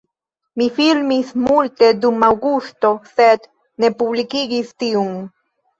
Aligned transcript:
Mi 0.61 0.67
filmis 0.77 1.29
multe 1.49 1.91
dum 2.07 2.27
aŭgusto 2.31 2.93
sed 3.15 3.49
ne 3.85 3.95
publikigis 4.03 4.79
tiun 4.85 5.19